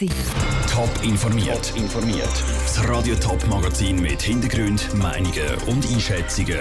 Top 0.00 0.88
informiert. 1.02 1.74
informiert. 1.76 2.32
Das 2.62 2.88
Radio 2.88 3.14
Top 3.16 3.46
Magazin 3.48 4.00
mit 4.00 4.22
Hintergrund, 4.22 4.94
Meinungen 4.94 5.54
und 5.66 5.86
Einschätzungen 5.92 6.56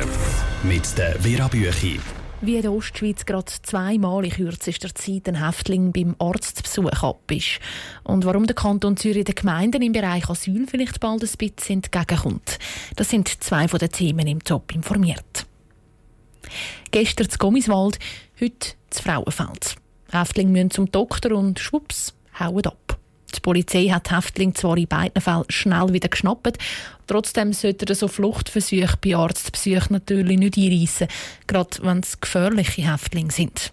mit 0.63 0.97
der 0.97 1.17
Vera 1.21 1.47
Büchi. 1.47 2.01
Wie 2.41 2.57
in 2.57 2.63
der 2.63 2.73
Ostschweiz 2.73 3.25
gerade 3.25 3.49
zweimal 3.63 4.25
in 4.25 4.31
kürzester 4.31 4.93
Zeit 4.93 5.29
ein 5.29 5.41
Häftling 5.41 5.93
beim 5.93 6.17
Arztbesuch 6.19 7.01
ab 7.01 7.31
ist. 7.31 7.61
Und 8.03 8.25
warum 8.25 8.45
der 8.45 8.57
Kanton 8.57 8.97
Zürich 8.97 9.23
den 9.23 9.35
Gemeinden 9.35 9.83
im 9.83 9.93
Bereich 9.93 10.29
Asyl 10.29 10.67
vielleicht 10.67 10.99
bald 10.99 11.23
ein 11.23 11.29
bisschen 11.37 11.75
entgegenkommt. 11.75 12.59
Das 12.97 13.09
sind 13.09 13.41
zwei 13.41 13.69
von 13.69 13.79
den 13.79 13.89
Themen 13.89 14.27
im 14.27 14.43
Top 14.43 14.75
informiert. 14.75 15.45
Gestern 16.91 17.29
zu 17.29 17.37
Gommiswald, 17.37 17.99
heute 18.41 18.73
zu 18.89 19.01
Frauenfeld. 19.01 19.75
Häftlinge 20.11 20.51
müssen 20.51 20.71
zum 20.71 20.91
Doktor 20.91 21.37
und 21.37 21.57
schwupps, 21.57 22.13
hauen 22.37 22.65
ab. 22.65 22.98
Die 23.35 23.39
Polizei 23.41 23.87
hat 23.87 24.11
Häftling 24.11 24.55
zwar 24.55 24.77
in 24.77 24.87
beiden 24.87 25.21
Fällen 25.21 25.45
schnell 25.49 25.93
wieder 25.93 26.09
geschnappt, 26.09 26.57
trotzdem 27.07 27.53
sollte 27.53 27.93
so 27.95 28.07
Fluchtversuche 28.07 28.97
bei 29.03 29.15
Arztbesuchen 29.15 29.91
natürlich 29.91 30.37
nicht 30.37 30.57
einreissen, 30.57 31.07
gerade 31.47 31.77
wenn 31.81 31.99
es 31.99 32.19
gefährliche 32.19 32.91
Häftlinge 32.91 33.31
sind. 33.31 33.71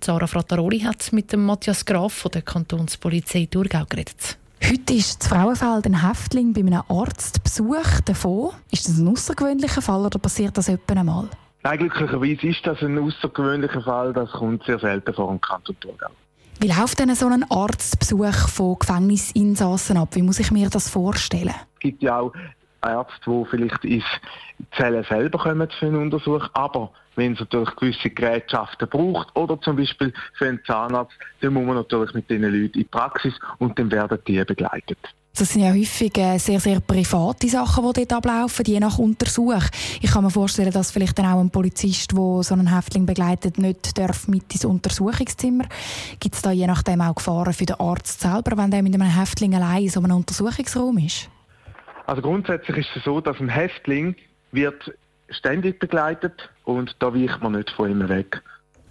Sarah 0.00 0.26
Frattaroli 0.26 0.80
hat 0.80 1.12
mit 1.12 1.32
dem 1.32 1.44
Matthias 1.44 1.84
Graf 1.84 2.12
von 2.12 2.30
der 2.30 2.42
Kantonspolizei 2.42 3.48
Thurgau 3.50 3.84
geredet. 3.88 4.38
Heute 4.62 4.94
ist 4.94 5.20
das 5.20 5.28
Frauenfeld 5.28 5.86
ein 5.86 6.08
Häftling 6.08 6.52
bei 6.52 6.60
einem 6.60 6.82
Arztbesuch 6.88 8.00
davon. 8.04 8.50
Ist 8.70 8.88
das 8.88 8.98
ein 8.98 9.08
außergewöhnlicher 9.08 9.82
Fall 9.82 10.06
oder 10.06 10.18
passiert 10.18 10.56
das 10.56 10.68
etwa 10.68 10.94
einmal? 10.94 11.28
Nein, 11.62 11.78
glücklicherweise 11.78 12.46
ist 12.46 12.64
das 12.64 12.80
ein 12.82 12.98
außergewöhnlicher 12.98 13.82
Fall. 13.82 14.12
Das 14.12 14.30
kommt 14.30 14.64
sehr 14.64 14.78
selten 14.78 15.12
vor 15.12 15.30
im 15.30 15.40
Kanton 15.40 15.76
Thurgau. 15.80 16.10
Wie 16.58 16.68
läuft 16.68 16.98
denn 17.00 17.14
so 17.14 17.26
ein 17.26 17.44
Arztbesuch 17.50 18.48
von 18.48 18.78
Gefängnisinsassen 18.78 19.98
ab? 19.98 20.08
Wie 20.12 20.22
muss 20.22 20.40
ich 20.40 20.50
mir 20.50 20.70
das 20.70 20.88
vorstellen? 20.88 21.54
Es 21.74 21.80
gibt 21.80 22.02
ja 22.02 22.20
auch 22.20 22.32
Ärzte, 22.82 23.20
die 23.26 23.44
vielleicht 23.50 23.84
ins 23.84 24.04
Zellen 24.74 25.04
selber 25.04 25.38
kommen 25.38 25.68
für 25.78 25.86
einen 25.86 25.96
Untersuch, 25.96 26.48
aber 26.54 26.90
wenn 27.14 27.34
es 27.34 27.40
natürlich 27.40 27.76
gewisse 27.76 28.08
Gerätschaften 28.08 28.88
braucht 28.88 29.36
oder 29.36 29.60
zum 29.60 29.76
Beispiel 29.76 30.14
für 30.38 30.48
einen 30.48 30.64
Zahnarzt, 30.66 31.12
dann 31.42 31.52
muss 31.52 31.66
man 31.66 31.76
natürlich 31.76 32.14
mit 32.14 32.30
diesen 32.30 32.44
Leuten 32.44 32.64
in 32.64 32.72
die 32.72 32.84
Praxis 32.84 33.34
und 33.58 33.78
dann 33.78 33.90
werden 33.90 34.18
die 34.26 34.42
begleitet. 34.42 34.98
Das 35.38 35.50
sind 35.50 35.62
ja 35.64 35.70
häufig 35.70 36.16
äh, 36.16 36.38
sehr, 36.38 36.60
sehr 36.60 36.80
private 36.80 37.46
Sachen, 37.46 37.84
die 37.92 38.06
dort 38.06 38.12
ablaufen, 38.14 38.64
je 38.64 38.80
nach 38.80 38.96
Untersuch. 38.98 39.64
Ich 40.00 40.10
kann 40.10 40.24
mir 40.24 40.30
vorstellen, 40.30 40.70
dass 40.70 40.90
vielleicht 40.90 41.18
dann 41.18 41.26
auch 41.26 41.40
ein 41.40 41.50
Polizist, 41.50 42.12
der 42.12 42.42
so 42.42 42.54
einen 42.54 42.74
Häftling 42.74 43.04
begleitet, 43.04 43.58
nicht 43.58 43.98
darf 43.98 44.28
mit 44.28 44.50
ins 44.54 44.64
Untersuchungszimmer. 44.64 45.64
Gibt 46.20 46.36
es 46.36 46.40
da 46.40 46.52
je 46.52 46.66
nachdem 46.66 47.02
auch 47.02 47.14
Gefahren 47.14 47.52
für 47.52 47.66
den 47.66 47.78
Arzt 47.78 48.20
selber, 48.20 48.56
wenn 48.56 48.70
der 48.70 48.82
mit 48.82 48.94
einem 48.94 49.14
Häftling 49.14 49.54
allein 49.54 49.82
in 49.82 49.90
so 49.90 50.00
einem 50.00 50.16
Untersuchungsraum 50.16 50.96
ist? 50.96 51.28
Also 52.06 52.22
grundsätzlich 52.22 52.78
ist 52.78 52.96
es 52.96 53.04
so, 53.04 53.20
dass 53.20 53.38
ein 53.38 53.50
Häftling 53.50 54.16
wird 54.52 54.90
ständig 55.28 55.78
begleitet 55.78 56.48
und 56.64 56.96
da 56.98 57.12
weicht 57.12 57.42
man 57.42 57.52
nicht 57.52 57.70
von 57.70 57.90
ihm 57.90 58.08
weg. 58.08 58.42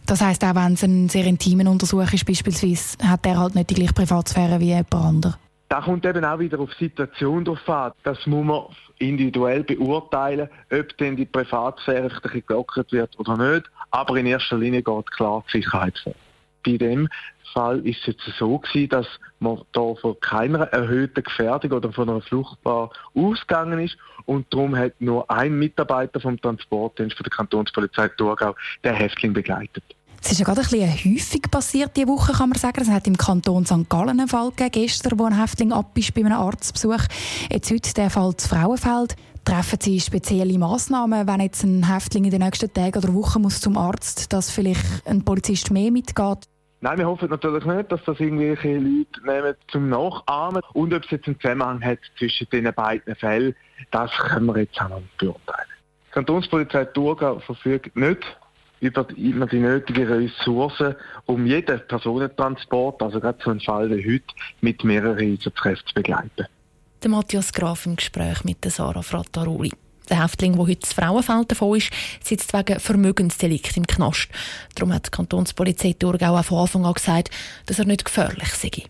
Das 0.05 0.21
heißt 0.21 0.43
auch 0.43 0.53
wenn 0.53 0.73
es 0.73 0.83
ein 0.83 1.09
sehr 1.09 1.25
intimer 1.25 1.67
Untersuch 1.71 2.13
ist, 2.13 2.27
beispielsweise, 2.27 2.99
hat 3.03 3.25
er 3.25 3.39
halt 3.39 3.55
nicht 3.55 3.71
die 3.71 3.73
gleiche 3.73 3.93
Privatsphäre 3.93 4.59
wie 4.59 4.65
jemand 4.67 4.93
anderes. 4.93 5.37
Da 5.69 5.81
kommt 5.81 6.05
eben 6.05 6.23
auch 6.23 6.39
wieder 6.39 6.59
auf 6.59 6.73
die 6.75 6.85
Situation 6.85 7.43
drauf 7.43 7.67
an. 7.67 7.91
Das 8.03 8.25
muss 8.27 8.45
man 8.45 8.65
individuell 8.99 9.63
beurteilen, 9.63 10.49
ob 10.71 10.97
denn 10.97 11.15
die 11.15 11.25
Privatsphäre 11.25 12.09
gelockert 12.21 12.91
wird 12.91 13.17
oder 13.19 13.37
nicht. 13.37 13.69
Aber 13.91 14.15
in 14.17 14.27
erster 14.27 14.57
Linie 14.57 14.83
geht 14.83 15.11
klar 15.11 15.43
die 15.47 15.61
Sicherheit 15.61 15.97
vor. 15.97 16.15
Bei 16.63 16.77
dem 16.77 17.09
Fall 17.53 17.79
ist 17.85 17.99
es 18.01 18.07
jetzt 18.07 18.37
so 18.37 18.59
gewesen, 18.59 18.89
dass 18.89 19.07
man 19.39 19.61
da 19.71 19.93
von 19.95 20.19
keiner 20.19 20.63
erhöhten 20.67 21.23
Gefährdung 21.23 21.71
oder 21.71 21.91
von 21.91 22.09
einer 22.09 22.21
Fluchtbar 22.21 22.91
ausgegangen 23.13 23.79
ist 23.79 23.97
und 24.25 24.51
darum 24.51 24.75
hat 24.75 24.93
nur 24.99 25.29
ein 25.29 25.57
Mitarbeiter 25.57 26.19
vom 26.19 26.39
Transportdienst 26.41 27.17
der 27.19 27.29
Kantonspolizei 27.29 28.09
Thurgau 28.09 28.55
den 28.83 28.95
Häftling 28.95 29.33
begleitet. 29.33 29.83
Es 30.25 30.31
ist 30.31 30.39
ja 30.39 30.45
gerade 30.45 30.61
ein 30.61 30.67
bisschen 30.67 31.13
häufig 31.13 31.51
passiert 31.51 31.95
diese 31.95 32.07
Woche, 32.07 32.33
kann 32.33 32.49
man 32.49 32.57
sagen. 32.57 32.81
Es 32.81 32.89
hat 32.89 33.05
im 33.05 33.15
Kanton 33.15 33.63
St. 33.63 33.87
Gallen 33.87 34.19
einen 34.19 34.27
Fall 34.27 34.49
gegeben, 34.49 34.71
gestern, 34.71 35.19
wo 35.19 35.25
ein 35.25 35.39
Häftling 35.39 35.71
ab 35.71 35.95
ist 35.95 36.15
bei 36.15 36.21
einem 36.21 36.33
Arztbesuch. 36.33 37.03
Jetzt 37.51 37.69
heute 37.69 37.93
der 37.93 38.09
Fall 38.09 38.35
zu 38.35 38.49
Frauenfeld. 38.49 39.15
Treffen 39.45 39.79
Sie 39.79 39.99
spezielle 39.99 40.57
Massnahmen, 40.57 41.27
wenn 41.27 41.41
jetzt 41.41 41.63
ein 41.63 41.93
Häftling 41.93 42.23
in 42.23 42.31
den 42.31 42.41
nächsten 42.41 42.73
Tagen 42.73 42.97
oder 42.97 43.13
Wochen 43.13 43.43
muss 43.43 43.61
zum 43.61 43.77
Arzt, 43.77 44.33
dass 44.33 44.49
vielleicht 44.49 44.83
ein 45.05 45.23
Polizist 45.23 45.69
mehr 45.69 45.91
mitgeht? 45.91 46.39
Nein, 46.81 46.97
wir 46.97 47.05
hoffen 47.05 47.29
natürlich 47.29 47.63
nicht, 47.63 47.91
dass 47.91 48.03
das 48.05 48.19
irgendwelche 48.19 48.79
Leute 48.79 49.21
nehmen 49.27 49.55
zum 49.67 49.89
Nachahmen. 49.89 50.63
Und 50.73 50.91
ob 50.91 51.03
es 51.03 51.11
jetzt 51.11 51.27
einen 51.27 51.39
Zusammenhang 51.39 51.83
hat 51.83 51.99
zwischen 52.17 52.47
diesen 52.51 52.73
beiden 52.73 53.15
Fällen, 53.15 53.55
das 53.91 54.09
können 54.09 54.47
wir 54.47 54.57
jetzt 54.57 54.81
auch 54.81 54.89
noch 54.89 55.03
beurteilen. 55.19 55.69
Die 56.07 56.11
Kantonspolizei 56.13 56.85
Thurgau 56.85 57.37
verfügt 57.41 57.95
nicht 57.95 58.25
über 58.85 59.03
die, 59.03 59.33
die 59.51 59.59
nötigen 59.59 60.07
Ressourcen, 60.07 60.95
um 61.25 61.45
jeden 61.45 61.79
Personentransport, 61.87 63.01
also 63.01 63.19
gerade 63.19 63.39
so 63.43 63.51
einen 63.51 63.59
Fall 63.61 63.89
wie 63.89 64.13
heute, 64.13 64.33
mit 64.61 64.83
mehreren 64.83 65.19
Einsatzkräften 65.19 65.87
zu 65.87 65.93
begleiten. 65.93 66.45
Der 67.03 67.09
Matthias 67.09 67.53
Graf 67.53 67.85
im 67.85 67.95
Gespräch 67.95 68.43
mit 68.43 68.63
Sarah 68.65 69.01
Frattaroli. 69.01 69.71
Der 70.09 70.23
Häftling, 70.23 70.53
der 70.53 70.67
heute 70.67 70.81
das 70.81 70.93
Frauenfeld 70.93 71.51
davon 71.51 71.77
ist, 71.77 71.91
sitzt 72.23 72.53
wegen 72.53 72.79
Vermögensdelikt 72.79 73.75
im 73.75 73.87
Knast. 73.87 74.29
Darum 74.75 74.93
hat 74.93 75.07
die 75.07 75.11
Kantonspolizei 75.11 75.93
Thurgau 75.93 76.37
auch 76.37 76.45
von 76.45 76.59
Anfang 76.59 76.85
an 76.85 76.93
gesagt, 76.93 77.31
dass 77.65 77.79
er 77.79 77.85
nicht 77.85 78.05
gefährlich 78.05 78.53
sei. 78.53 78.83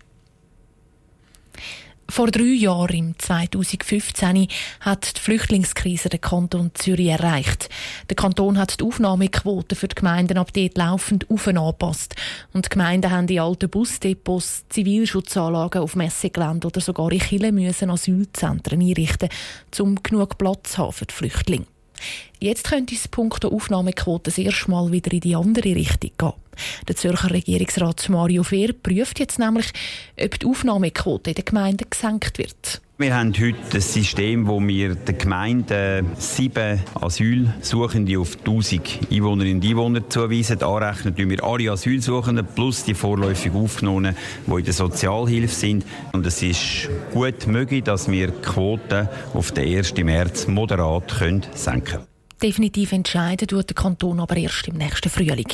Vor 2.08 2.30
drei 2.30 2.44
Jahren, 2.44 2.96
im 2.96 3.20
2015, 3.20 4.48
hat 4.82 5.18
die 5.18 5.20
Flüchtlingskrise 5.20 6.08
den 6.10 6.22
Kanton 6.22 6.72
Zürich 6.76 7.08
erreicht. 7.08 7.68
Der 8.10 8.16
Kanton 8.16 8.60
hat 8.60 8.80
die 8.80 8.84
Aufnahmequote 8.84 9.76
für 9.76 9.88
die 9.88 9.96
Gemeinden 9.96 10.38
ab 10.38 10.54
dort 10.54 10.78
laufend 10.78 11.30
auf 11.32 11.48
angepasst. 11.48 12.16
Und 12.54 12.66
die 12.66 12.70
Gemeinden 12.70 13.10
haben 13.10 13.28
in 13.28 13.40
alten 13.40 13.70
Busdepots, 13.70 14.66
Zivilschutzanlagen 14.70 15.82
auf 15.82 15.96
Messegelände 15.96 16.68
oder 16.68 16.80
sogar 16.80 17.12
in 17.12 17.20
Kirchen 17.20 17.56
müssen 17.56 17.90
Asylzentren 17.90 18.82
einrichten, 18.82 19.30
um 19.80 20.02
genug 20.02 20.38
Platz 20.38 20.74
zu 20.74 20.78
haben 20.78 20.94
für 20.94 21.06
die 21.06 21.14
Flüchtlinge. 21.14 21.66
Jetzt 22.40 22.70
könnte 22.70 22.94
es 22.94 23.08
punkto 23.08 23.50
Aufnahmequote 23.50 24.26
das 24.26 24.38
erste 24.38 24.70
Mal 24.70 24.92
wieder 24.92 25.12
in 25.12 25.22
die 25.22 25.36
andere 25.36 25.76
Richtung 25.76 26.12
gehen. 26.18 26.34
Der 26.88 26.96
Zürcher 26.96 27.32
Regierungsrat 27.32 28.10
Mario 28.10 28.44
Fehr 28.44 28.74
prüft 28.74 29.20
jetzt 29.20 29.40
nämlich, 29.40 29.72
ob 30.20 30.40
die 30.40 30.46
Aufnahmequote 30.46 31.32
in 31.32 31.36
den 31.36 31.46
Gemeinden 31.46 31.90
gesenkt 31.90 32.38
wird. 32.38 32.82
Wir 32.98 33.14
haben 33.14 33.34
heute 33.34 33.58
ein 33.74 33.82
System, 33.82 34.48
wo 34.48 34.66
wir 34.66 34.96
den 34.96 35.18
Gemeinden 35.18 36.12
sieben 36.18 36.82
Asylsuchende 36.94 38.18
auf 38.18 38.38
1000 38.38 39.12
Einwohnerinnen 39.12 39.58
und 39.58 39.70
Einwohner 39.70 40.10
zuweisen. 40.10 40.64
Anrechnen 40.64 41.14
tun 41.14 41.30
wir 41.30 41.44
alle 41.44 41.72
Asylsuchenden 41.72 42.48
plus 42.56 42.86
die 42.86 42.94
vorläufig 42.94 43.52
Aufgenommenen, 43.52 44.16
die 44.48 44.60
in 44.60 44.64
der 44.64 44.74
Sozialhilfe 44.74 45.54
sind. 45.54 45.86
Und 46.14 46.26
es 46.26 46.42
ist 46.42 46.90
gut 47.12 47.48
möglich, 47.48 47.84
dass 47.84 48.10
wir 48.10 48.28
die 48.28 48.42
Quote 48.42 49.10
auf 49.34 49.52
den 49.52 49.78
1. 49.78 49.98
März 49.98 50.48
moderat 50.48 51.14
senken 51.54 51.84
können. 51.84 52.15
Definitiv 52.44 52.92
entscheiden 52.92 53.48
tut 53.48 53.70
der 53.70 53.76
Kanton 53.76 54.20
aber 54.20 54.36
erst 54.36 54.68
im 54.68 54.76
nächsten 54.76 55.10
Frühling. 55.10 55.48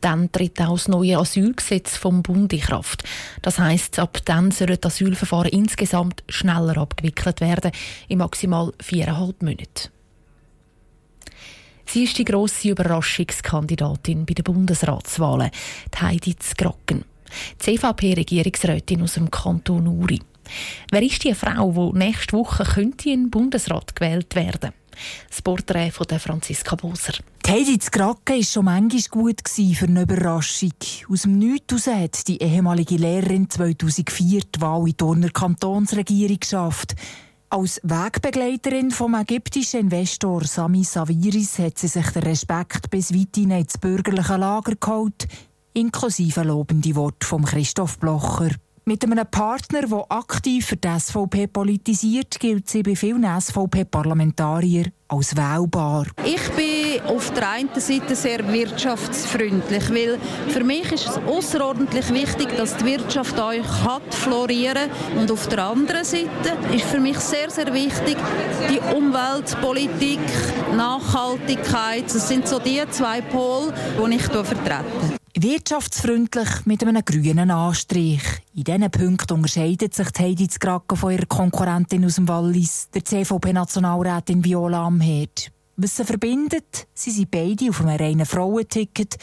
Dann 0.00 0.30
tritt 0.30 0.60
auch 0.60 0.74
das 0.74 0.86
neue 0.86 1.18
Asylgesetz 1.18 1.96
vom 1.96 2.22
Bund 2.22 2.52
in 2.52 2.60
Kraft. 2.60 3.02
Das 3.42 3.58
heißt, 3.58 3.98
ab 3.98 4.18
dann 4.24 4.52
sollen 4.52 4.78
die 4.80 4.86
Asylverfahren 4.86 5.50
insgesamt 5.50 6.22
schneller 6.28 6.78
abgewickelt 6.78 7.40
werden, 7.40 7.72
in 8.06 8.18
maximal 8.18 8.72
viereinhalb 8.80 9.42
Monaten. 9.42 9.90
Sie 11.84 12.04
ist 12.04 12.16
die 12.18 12.24
grosse 12.24 12.68
Überraschungskandidatin 12.68 14.24
bei 14.24 14.34
den 14.34 14.44
Bundesratswahlen, 14.44 15.50
Heidi 16.00 16.36
Zgrocken. 16.36 17.04
Die 17.54 17.76
CVP-Regierungsrätin 17.76 19.02
aus 19.02 19.14
dem 19.14 19.30
Kanton 19.30 19.88
Uri. 19.88 20.20
Wer 20.92 21.02
ist 21.02 21.24
die 21.24 21.34
Frau, 21.34 21.92
die 21.92 21.98
nächste 21.98 22.36
Woche 22.36 22.62
könnte 22.62 23.10
in 23.10 23.24
den 23.24 23.30
Bundesrat 23.30 23.96
gewählt 23.96 24.36
werden? 24.36 24.72
Das 25.28 25.42
Porträt 25.42 25.90
von 25.90 26.06
Franziska 26.06 26.76
Boser. 26.76 27.14
Die 27.46 27.50
Heidi 27.50 27.78
Krake 27.78 28.34
war 28.34 28.42
schon 28.42 28.64
manchmal 28.66 29.02
gut 29.10 29.40
für 29.48 29.86
eine 29.86 30.02
Überraschung. 30.02 30.72
Aus 31.10 31.22
dem 31.22 31.38
Nichts 31.38 31.86
hat 31.86 32.28
die 32.28 32.40
ehemalige 32.40 32.96
Lehrerin 32.96 33.50
2004 33.50 34.42
die 34.54 34.60
Wahl 34.60 34.80
in 34.80 34.86
die 34.86 34.94
Turner 34.94 35.30
Kantonsregierung 35.30 36.38
geschafft. 36.38 36.94
Als 37.52 37.80
Wegbegleiterin 37.82 38.92
vom 38.92 39.16
ägyptischen 39.16 39.80
Investor 39.80 40.44
Sami 40.44 40.84
Saviris 40.84 41.58
hat 41.58 41.78
sie 41.78 41.88
sich 41.88 42.08
den 42.10 42.22
Respekt 42.22 42.90
bis 42.90 43.12
weit 43.12 43.36
ins 43.36 43.76
bürgerliche 43.78 44.36
Lager 44.36 44.76
geholt, 44.78 45.26
inklusive 45.72 46.44
lobende 46.44 46.94
Worte 46.94 47.26
von 47.26 47.44
Christoph 47.44 47.98
Blocher. 47.98 48.50
Mit 48.84 49.04
einem 49.04 49.26
Partner, 49.30 49.82
der 49.82 50.06
aktiv 50.08 50.66
für 50.66 50.76
die 50.76 50.88
SVP 50.88 51.46
politisiert, 51.46 52.40
gilt 52.40 52.68
sie 52.68 52.82
bei 52.82 52.96
vielen 52.96 53.24
SVP-Parlamentariern 53.24 54.90
als 55.06 55.36
wählbar. 55.36 56.06
Ich 56.24 56.50
bin 56.52 57.02
auf 57.06 57.30
der 57.32 57.50
einen 57.50 57.68
Seite 57.78 58.16
sehr 58.16 58.46
wirtschaftsfreundlich, 58.50 59.90
weil 59.90 60.18
für 60.48 60.64
mich 60.64 60.90
ist 60.92 61.08
es 61.08 61.18
außerordentlich 61.18 62.12
wichtig, 62.12 62.56
dass 62.56 62.76
die 62.78 62.86
Wirtschaft 62.86 63.38
euch 63.38 63.66
hat 63.84 64.14
florieren 64.14 64.90
und 65.18 65.30
auf 65.30 65.46
der 65.48 65.64
anderen 65.64 66.04
Seite 66.04 66.56
ist 66.72 66.84
für 66.84 67.00
mich 67.00 67.18
sehr 67.18 67.50
sehr 67.50 67.72
wichtig 67.74 68.16
die 68.70 68.80
Umweltpolitik, 68.94 70.20
Nachhaltigkeit. 70.74 72.04
Das 72.06 72.28
sind 72.28 72.48
so 72.48 72.58
die 72.58 72.82
zwei 72.90 73.20
Pole, 73.20 73.74
die 73.98 74.14
ich 74.14 74.22
vertrete. 74.22 75.19
Wirtschaftsfreundlich 75.42 76.66
mit 76.66 76.84
einem 76.84 77.02
grünen 77.02 77.50
Anstrich. 77.50 78.20
In 78.54 78.64
diesen 78.64 78.90
Punkten 78.90 79.32
unterscheidet 79.38 79.94
sich 79.94 80.08
Heidi 80.18 80.48
Zgracken 80.48 80.98
von 80.98 81.12
ihrer 81.12 81.24
Konkurrentin 81.24 82.04
aus 82.04 82.16
dem 82.16 82.28
Wallis, 82.28 82.90
der 82.92 83.06
CVP-Nationalrätin 83.06 84.44
Viola 84.44 84.86
Amherd. 84.86 85.50
Was 85.76 85.96
sie 85.96 86.04
verbindet, 86.04 86.86
sie 86.92 87.10
sind 87.10 87.30
beide 87.30 87.70
auf 87.70 87.80
einem 87.80 87.96
reinen 87.96 88.26
Frauenticket 88.26 89.16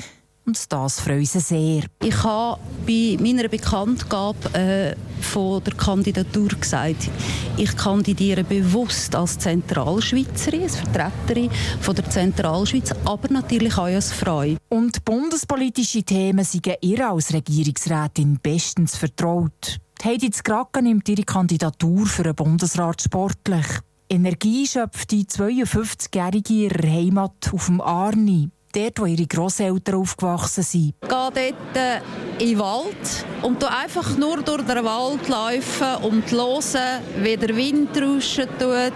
und 0.47 0.73
das 0.73 1.01
freut 1.01 1.27
sie 1.27 1.39
sehr. 1.39 1.83
Ich 2.01 2.23
habe 2.23 2.61
bei 2.87 3.17
meiner 3.21 3.47
Bekanntgabe 3.47 4.53
äh, 4.53 4.95
von 5.21 5.63
der 5.63 5.73
Kandidatur 5.73 6.49
gesagt, 6.49 7.09
ich 7.57 7.75
kandidiere 7.75 8.43
bewusst 8.43 9.15
als 9.15 9.37
Zentralschweizerin, 9.39 10.63
als 10.63 10.75
Vertreterin 10.75 11.49
von 11.81 11.95
der 11.95 12.09
Zentralschweiz, 12.09 12.93
aber 13.05 13.29
natürlich 13.29 13.77
auch 13.77 13.83
als 13.83 14.11
Frau. 14.11 14.55
Und 14.69 15.03
bundespolitische 15.05 16.03
Themen 16.03 16.43
sind 16.43 16.69
ihr 16.81 17.09
als 17.09 17.33
Regierungsrätin 17.33 18.39
bestens 18.41 18.95
vertraut. 18.95 19.79
Heidi 20.03 20.29
Zgracken 20.29 20.85
nimmt 20.85 21.09
ihre 21.09 21.23
Kandidatur 21.23 22.05
für 22.05 22.23
den 22.23 22.35
Bundesrat 22.35 23.01
sportlich. 23.01 23.65
Energie 24.09 24.65
schöpft 24.65 25.11
die 25.11 25.25
52-Jährige 25.25 26.53
ihrer 26.53 26.87
Heimat 26.87 27.51
auf 27.51 27.65
dem 27.65 27.81
Arni 27.81 28.49
dort, 28.73 28.99
wo 28.99 29.05
ihre 29.05 29.25
Großeltern 29.25 29.95
aufgewachsen 29.95 30.63
sind. 30.63 30.93
Ich 31.01 31.09
gehe 31.09 31.09
dort 31.09 31.75
äh, 31.75 31.99
in 32.39 32.49
den 32.49 32.59
Wald 32.59 33.25
und 33.41 33.63
einfach 33.63 34.17
nur 34.17 34.41
durch 34.41 34.63
den 34.63 34.83
Wald 34.83 35.27
laufen 35.27 36.03
und 36.03 36.31
hören, 36.31 37.01
wie 37.21 37.37
der 37.37 37.55
Wind 37.55 37.89
rauschen 38.01 38.47
tut. 38.59 38.93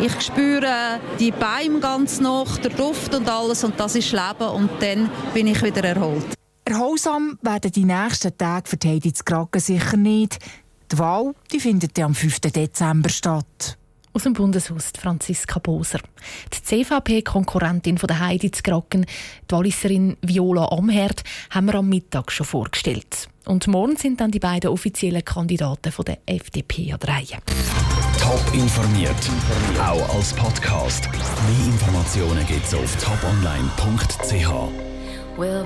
Ich 0.00 0.20
spüre 0.20 1.00
die 1.18 1.32
Bäume 1.32 1.80
ganz 1.80 2.20
noch, 2.20 2.56
der 2.58 2.70
Duft 2.70 3.14
und 3.14 3.28
alles 3.28 3.64
und 3.64 3.78
das 3.78 3.94
ist 3.94 4.12
Leben 4.12 4.48
und 4.54 4.70
dann 4.80 5.10
bin 5.32 5.46
ich 5.46 5.62
wieder 5.62 5.84
erholt. 5.84 6.24
Erholsam 6.64 7.38
werden 7.42 7.72
die 7.72 7.84
nächsten 7.84 8.36
Tage 8.36 8.68
für 8.68 8.78
Heidi 8.88 9.12
zu 9.12 9.24
Kragen 9.24 9.60
sicher 9.60 9.96
nicht. 9.96 10.38
Die 10.90 10.98
Wahl 10.98 11.32
die 11.52 11.60
findet 11.60 11.98
am 11.98 12.14
5. 12.14 12.40
Dezember 12.40 13.08
statt. 13.08 13.78
Aus 14.14 14.24
dem 14.24 14.34
Bundeshaus 14.34 14.92
Franziska 14.98 15.58
Boser. 15.58 16.00
Die 16.52 16.62
CVP-Konkurrentin 16.62 17.96
von 17.96 18.08
der 18.08 18.20
Heidi 18.20 18.50
Zgracken, 18.50 19.06
die 19.50 19.54
Walliserin 19.54 20.18
Viola 20.20 20.66
Amherd, 20.66 21.24
haben 21.48 21.66
wir 21.66 21.76
am 21.76 21.88
Mittag 21.88 22.30
schon 22.30 22.44
vorgestellt. 22.44 23.28
Und 23.46 23.66
morgen 23.68 23.96
sind 23.96 24.20
dann 24.20 24.30
die 24.30 24.38
beiden 24.38 24.70
offiziellen 24.70 25.24
Kandidaten 25.24 25.90
von 25.90 26.04
der 26.04 26.18
FDP 26.26 26.92
an 26.92 26.98
der 27.00 27.08
Reihe. 27.08 27.38
Top 28.20 28.54
informiert, 28.54 29.16
auch 29.80 30.14
als 30.14 30.34
Podcast. 30.34 31.08
Mehr 31.10 31.66
Informationen 31.72 32.46
gibt 32.46 32.66
es 32.66 32.74
auf 32.74 32.96
toponline.ch. 32.96 34.52